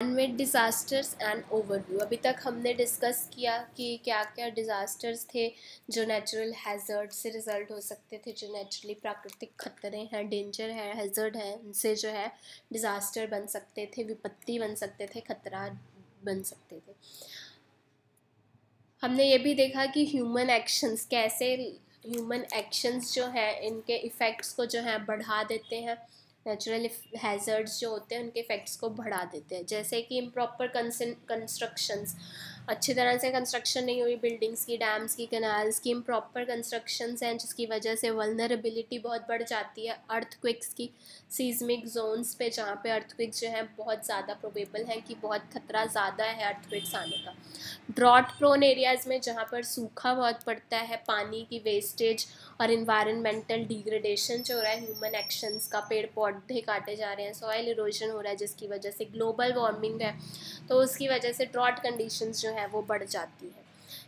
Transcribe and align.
Manmade 0.00 0.36
disasters 0.36 1.16
and 1.22 1.42
overview 1.52 1.98
अभी 2.00 2.16
तक 2.16 2.36
हमने 2.42 2.72
डिस्कस 2.74 3.28
किया 3.34 3.56
कि 3.76 3.86
क्या 4.04 4.22
क्या 4.26 4.48
डिज़ास्टर्स 4.50 5.24
थे 5.34 5.46
जो 5.90 6.04
नेचुरल 6.06 6.52
हैज़र्ड 6.56 7.10
से 7.12 7.30
रिज़ल्ट 7.30 7.70
हो 7.70 7.80
सकते 7.80 8.20
थे, 8.26 8.32
जो 8.32 8.52
नेचुरली 8.52 8.94
प्राकृतिक 8.94 9.50
खतरे 9.60 10.08
हैं 10.12 10.28
डेंजर 10.28 10.70
है 10.70 10.92
हैज़र्ड 10.96 11.36
है, 11.36 11.54
उनसे 11.56 11.94
जो 11.94 12.08
है 12.08 12.26
डिज़ास्टर 12.72 13.26
बन 13.26 13.46
सकते 13.46 13.90
थे, 13.96 14.04
विपत्ति 14.04 14.58
बन 14.58 14.74
सकते 14.74 15.06
थे, 15.06 15.20
खतरा 15.22 15.66
बन 16.24 16.42
सकते 16.42 16.76
थे। 16.78 16.94
हमने 19.02 19.24
ये 19.24 19.38
भी 19.38 19.54
देखा 19.54 19.86
कि 19.88 20.06
ह्यूमन 20.06 20.50
एक्शंस 20.50 21.06
कैसे 21.10 21.54
ह्यूमन 22.06 22.46
एक्शंस 22.56 23.14
जो 23.14 23.26
हैं, 23.28 23.60
इनके 23.62 23.96
इफ़ेक्ट्स 24.06 24.52
को 24.52 24.66
जो 24.66 24.80
है, 24.80 24.98
बढ़ा 25.06 25.42
देते 25.44 25.80
हैं। 25.80 25.98
नेचुरल 26.48 26.88
हैज़र्ड्स 27.18 27.78
जो 27.80 27.90
होते 27.90 28.14
हैं, 28.14 28.22
उनके 28.22 28.40
इफ़ेक्ट्स 28.40 28.76
को 28.76 28.88
बढ़ा 28.92 29.24
देते 29.32 29.56
हैं। 29.56 29.66
जैसे 29.66 30.02
कि 30.02 30.18
इम्प्रॉपर 30.18 30.66
कंस्ट्रक्शंस 30.76 32.16
अच्छी 32.68 32.94
तरह 32.94 33.16
से 33.18 33.30
कंस्ट्रक्शन 33.30 33.84
नहीं 33.84 34.00
हुई 34.02 34.14
बिल्डिंग्स 34.16 34.64
की 34.64 34.76
डैम्स 34.76 35.14
की 35.14 35.26
कनाल्स 35.26 35.78
की 35.80 35.90
इम्प्रॉपर 35.90 36.44
कंस्ट्रक्शंस 36.44 37.22
हैं, 37.22 37.36
जिसकी 37.38 37.66
वजह 37.66 37.94
से 37.94 38.10
वलनरेबिलिटी 38.10 38.98
बहुत 38.98 39.24
बढ़ 39.28 39.42
जाती 39.42 39.86
है। 39.86 39.96
अर्थक्विक्स 40.10 40.72
की 40.74 40.90
सीजमिक 41.30 41.86
जोन्स 41.88 42.34
पे, 42.34 42.48
जहाँ 42.50 42.74
पे 42.84 42.90
अर्थक्विक्स 42.90 43.40
जो 43.40 43.48
हैं, 43.48 43.64
बहुत 43.76 44.04
ज़्यादा 44.06 44.34
प्रोबेबल 44.34 44.84
हैं 44.84 45.00
कि 45.02 45.14
बहुत 45.22 45.44
खतरा 45.54 45.84
ज़्यादा 45.86 46.24
है 46.24 46.44
अर्थक्विक्स 46.44 46.94
आने 46.94 47.22
का। 47.24 47.34
ड्रॉट 47.90 48.36
प्रोन 48.38 48.62
एरियाज़ 48.62 49.08
में, 49.08 49.20
जहाँ 49.20 49.44
पर 49.52 49.62
सूखा 49.64 50.14
बहुत 50.14 50.42
पड़ता 50.42 50.78
है, 50.78 50.96
पानी 51.08 51.46
की 51.50 51.58
वेस्टेज 51.60 52.26
और 52.60 52.70
इन्वायरमेंटल 52.70 53.64
डिग्रेडेशन 53.64 54.42
जो 54.42 54.54
हो 54.54 54.60
रहा 54.60 54.72
है 54.72 54.80
ह्यूमन 54.80 55.14
एक्शंस 55.14 55.68
का 55.68 55.80
पेड़ 55.80 56.06
पौधे 56.14 56.37
काटे 56.42 56.96
जा 56.96 57.12
रहे 57.12 57.26
हैं 57.26 57.32
सॉइल 57.34 57.68
इरोजन 57.68 58.10
हो 58.10 58.20
रहा 58.20 58.30
है 58.30 58.36
जिसकी 58.36 58.66
वजह 58.68 58.90
से 58.90 59.04
ग्लोबल 59.06 59.52
वार्मिंग 59.52 60.02
है 60.02 60.14
तो 60.68 60.80
उसकी 60.82 61.08
वजह 61.08 61.32
से 61.32 61.44
ड्रॉट 61.46 61.78
कंडीशंस 61.82 62.42
जो 62.42 62.50
है 62.50 62.66
वो 62.66 62.82
बढ़ 62.82 63.04
जाती 63.04 63.46
है। 63.46 63.66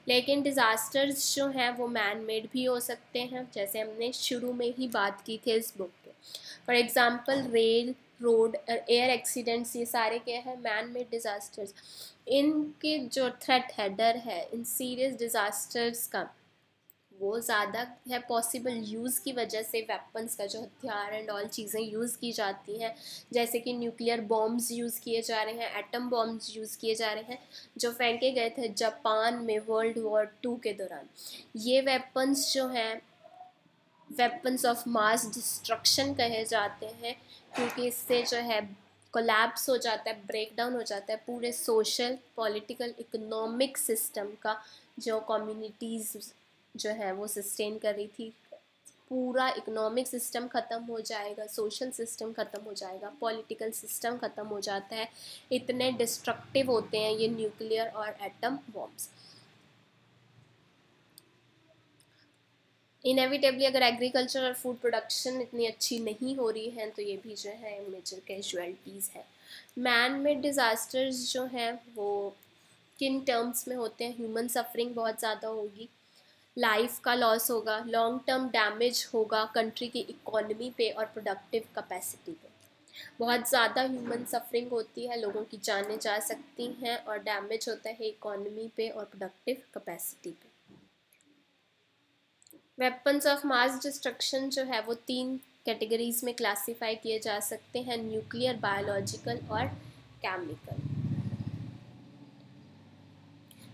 लेकिन 0.09 0.43
डिज़ास्टर्स 0.43 1.35
जो 1.35 1.47
हैं 1.49 1.71
वो 1.77 1.87
मैन 1.89 2.19
मेड 2.19 2.49
भी 2.53 2.65
हो 2.65 2.79
सकते 2.81 3.19
हैं, 3.21 3.49
जैसे 3.55 3.81
हमने 3.81 4.13
शुरू 4.13 4.53
में 4.53 4.75
ही 4.79 4.89
बात 4.91 5.21
की 5.27 5.41
थी 5.47 5.53
इस 5.53 5.73
बुक 5.79 5.91
के 6.05 6.11
for 6.67 6.77
example 6.77 7.43
rail 7.53 7.95
road 8.23 8.57
air 8.69 9.11
accidents 9.11 9.77
ये 9.77 9.85
सारे 9.87 10.19
क्या 10.19 10.41
है? 10.41 10.57
मैन 10.61 10.91
मेड 10.91 11.11
डिज़ास्टर्स 11.11 11.75
इनके 12.29 12.99
जो 12.99 13.29
थ्रेट 13.43 13.73
है, 13.73 13.89
डर 13.91 14.17
है, 14.17 14.43
इन 14.55 14.65
सीरियस 14.65 15.19
डिज़ास्टर्स 15.19 16.07
का 16.07 16.23
वो 17.21 17.39
ज़्यादा 17.41 17.87
है 18.11 18.19
पॉसिबल 18.29 18.83
यूज़ 18.87 19.21
की 19.23 19.33
वजह 19.33 19.63
से 19.63 19.81
वेपन्स 19.83 20.35
का 20.37 20.47
जो 20.47 20.61
हथियार 20.61 21.15
एंड 21.15 21.31
ऑल 21.31 21.47
चीज़ें 21.49 21.81
यूज़ 21.83 22.17
की 22.19 22.33
जाती 22.33 22.79
हैं। 22.79 22.95
जैसे 23.33 23.59
कि 23.61 23.73
न्यूक्लियर 23.75 24.21
बॉम्ब्स 24.31 24.71
यूज़ 24.73 25.01
किए 25.01 25.23
जा 25.23 25.43
रहे 25.43 25.55
हैं 25.55 25.79
एटम 25.79 26.09
बॉम्ब्स 26.11 26.57
यूज़ 26.57 26.77
किए 26.79 26.95
जा 26.95 27.13
रहे 27.13 27.23
हैं, 27.25 27.39
जो 27.79 27.91
फेंके 27.93 28.31
गए 28.31 28.51
थे 28.59 28.69
जापान 28.75 29.43
में 29.45 29.59
वर्ल्ड 29.69 29.99
वॉर 30.01 30.25
टू 30.43 30.57
के 30.65 30.73
दौरान। 30.73 31.09
ये 31.59 31.81
वेपन्स 31.83 32.53
जो 32.55 32.67
हैं 32.69 33.01
वेपन्स 34.11 34.65
ऑफ़ 34.67 34.89
मास 34.89 35.27
डिस्ट्रक्शन 35.35 36.15
कहे 36.15 36.45
जाते 36.47 36.87
हैं, 37.03 37.15
क्योंकि 37.53 37.87
इससे 37.87 38.23
जो 38.25 38.39
है 38.51 38.61
कोलैप्स 39.15 39.69
हो 39.69 39.77
जाता 39.79 40.11
है 40.11 40.17
ब्रेक 40.27 40.53
डाउन 40.57 40.75
हो 40.75 40.83
जाता 40.83 41.13
है 41.13 41.21
पूरे 41.27 41.53
सोशल 41.53 42.19
पॉलिटिकल 42.37 42.95
इकोनॉमिक 43.01 43.79
सिस्टम 43.79 44.29
का 44.43 44.61
जो 44.99 45.19
कम्युनिटीज़ 45.29 46.17
जो 46.75 46.91
है 46.93 47.13
वो 47.13 47.27
सस्टेन 47.29 47.79
कर 47.79 47.95
रही 47.95 48.07
थी। 48.09 48.33
पूरा 49.11 49.49
इकोनॉमिक 49.51 50.07
सिस्टम 50.09 50.47
ख़त्म 50.49 50.83
हो 50.85 51.01
जाएगा 51.03 51.47
सोशल 51.49 51.91
सिस्टम 51.93 52.33
ख़त्म 52.33 52.61
हो 52.65 52.73
जाएगा 52.75 53.13
पॉलिटिकल 53.21 53.71
सिस्टम 53.73 54.17
ख़त्म 54.19 54.47
हो 54.49 54.61
जाता 54.63 54.97
है। 54.97 55.09
इतने 55.53 55.91
डिस्ट्रक्टिव 55.95 56.71
होते 56.71 56.99
हैं 56.99 57.11
ये 57.13 57.29
न्यूक्लियर 57.31 57.89
और 57.89 58.15
एटम 58.23 58.59
बॉम्ब्स 58.71 59.09
इनएविटेबली 63.05 63.65
अगर 63.65 63.83
एग्रीकल्चर 63.83 64.45
और 64.45 64.55
फ़ूड 64.55 64.77
प्रोडक्शन 64.79 65.41
इतनी 65.41 65.67
अच्छी 65.67 65.99
नहीं 66.01 66.35
हो 66.37 66.49
रही 66.51 66.71
है 66.71 66.89
तो 66.91 67.03
ये 67.03 67.17
भी 67.23 67.35
जो 67.37 67.51
है 67.53 67.79
मेजर 67.83 68.21
कैजुअलिटीज़ 68.27 69.09
है। 69.15 69.25
मैन 69.79 70.21
मेड 70.21 70.41
डिज़ास्टर्स 70.43 71.33
जो 71.33 71.45
हैं 71.49 71.73
वो 71.95 72.35
किन 72.99 73.21
टर्म्स 73.23 73.67
में 73.69 73.77
होते 73.77 74.05
हैं? 74.05 74.17
ह्यूमन 74.17 74.49
सफरिंग 74.49 74.95
बहुत 74.95 75.19
ज़्यादा 75.19 75.49
होगी। 75.49 75.89
लाइफ 76.57 76.99
का 77.01 77.15
लॉस 77.15 77.51
होगा 77.51 77.79
लॉन्ग 77.89 78.21
टर्म 78.27 78.49
डैमेज 78.51 79.07
होगा 79.15 79.45
कंट्री 79.55 79.89
की 79.89 80.01
इकोनॉमी 80.01 80.71
पे 80.79 80.91
और 80.91 81.05
प्रोडक्टिव 81.07 81.63
कैपेसिटी 81.75 82.33
पे। 82.33 82.49
बहुत 83.21 83.49
ज़्यादा 83.49 83.83
ह्यूमन 83.83 84.25
सफरिंग 84.25 84.71
होती 84.71 85.07
है, 85.07 85.21
लोगों 85.21 85.43
की 85.45 85.59
जाने 85.65 85.97
जा 85.97 86.19
सकती 86.21 86.67
हैं 86.83 86.97
और 86.99 87.19
डैमेज 87.21 87.69
होता 87.69 87.91
है 87.91 88.09
इकोनॉमी 88.09 88.71
पे 88.77 88.89
और 88.89 89.05
प्रोडक्टिव 89.05 89.63
कैपेसिटी 89.75 90.31
पे। 90.33 90.49
वेपन्स 92.79 93.27
ऑफ़ 93.27 93.47
मास 93.47 93.83
डिस्ट्रक्शन 93.83 94.49
जो 94.51 94.65
है, 94.65 94.81
वो 94.83 94.95
तीन 94.95 95.37
कैटेगरीज 95.67 96.21
में 96.25 96.35
क्लासीफाई 96.35 96.95
किए 96.97 97.19
जा 97.21 97.41
सकते 97.49 97.83
हैं 97.83 98.03
न्यूक्लियर 98.03 98.57
बायोलॉजिकल 98.59 99.41
और 99.51 99.67
केमिकल 100.23 100.90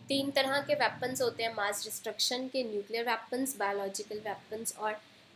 तीन 0.09 0.31
तरह 0.31 0.61
के 0.67 0.75
वेपन्स 0.81 1.23
होते 1.23 1.43
हैं 1.43 1.55
मास 1.55 1.83
डिस्ट्रक्शन 1.85 2.47
के 2.49 2.63
न्यूक्लियर 2.65 3.05
वेपन्स 3.09 3.57
बायोलॉजिकल 3.59 4.19
वेपन्स 4.27 4.77
और 4.77 4.93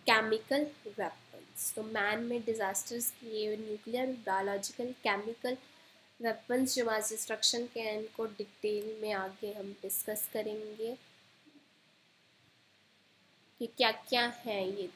केमिकल 0.06 0.66
वेपन्स 0.86 1.72
तो 1.74 1.82
मैन 1.84 2.22
में 2.24 2.40
डिज़ास्टर्स 2.44 3.10
के 3.12 3.56
न्यूक्लियर 3.56 4.06
बायोलॉजिकल 4.26 4.92
केमिकल 5.02 5.56
वेपन्स 6.20 6.74
जो 6.76 6.84
मास 6.84 7.10
डिस्ट्रक्शन 7.10 7.66
के 7.74 7.80
हैं, 7.80 7.98
इनको 7.98 8.26
डिटेल 8.38 8.96
में 9.02 9.12
आगे 9.14 9.52
हम 9.52 9.72
डिस्कस 9.82 10.28
करेंगे 10.32 10.96
कि 13.60 13.66
क्या 13.66 13.90
क्या 14.08 14.24
हैं 14.44 14.64
ये। 14.66 14.88